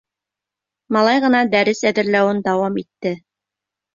Малай 0.97 1.19
ғына 1.25 1.41
дәрес 1.51 1.83
әҙерләүен 1.91 2.41
дауам 2.47 2.79
итте. 2.85 3.15